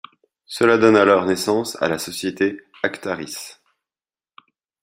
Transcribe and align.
Cela 0.47 0.79
donne 0.79 0.95
alors 0.97 1.25
naissance 1.25 1.79
à 1.79 1.87
la 1.87 1.99
société 1.99 2.57
Actaris. 2.81 3.57